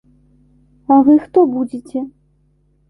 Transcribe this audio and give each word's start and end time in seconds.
А 0.95 0.97
вы 1.11 1.19
хто 1.27 1.45
будзеце? 1.53 2.07